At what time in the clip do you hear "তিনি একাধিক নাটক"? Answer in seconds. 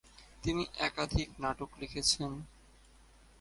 0.43-1.69